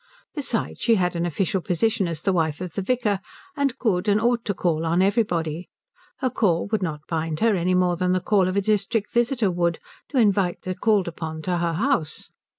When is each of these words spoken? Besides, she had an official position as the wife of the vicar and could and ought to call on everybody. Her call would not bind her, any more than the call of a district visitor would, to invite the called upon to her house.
Besides, 0.33 0.81
she 0.81 0.95
had 0.95 1.15
an 1.15 1.27
official 1.27 1.61
position 1.61 2.07
as 2.07 2.23
the 2.23 2.33
wife 2.33 2.59
of 2.59 2.73
the 2.73 2.81
vicar 2.81 3.19
and 3.55 3.77
could 3.77 4.07
and 4.07 4.19
ought 4.19 4.43
to 4.45 4.55
call 4.55 4.83
on 4.83 4.99
everybody. 4.99 5.69
Her 6.21 6.31
call 6.31 6.65
would 6.71 6.81
not 6.81 7.05
bind 7.07 7.39
her, 7.41 7.55
any 7.55 7.75
more 7.75 7.95
than 7.97 8.11
the 8.11 8.19
call 8.19 8.47
of 8.47 8.57
a 8.57 8.61
district 8.61 9.13
visitor 9.13 9.51
would, 9.51 9.77
to 10.09 10.17
invite 10.17 10.63
the 10.63 10.73
called 10.73 11.07
upon 11.07 11.43
to 11.43 11.59
her 11.59 11.73
house. 11.73 12.31